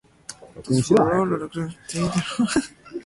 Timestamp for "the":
1.89-1.99